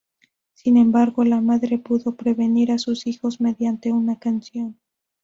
[0.55, 4.79] Sin embargo, la madre pudo prevenir a sus hijos mediante una canción.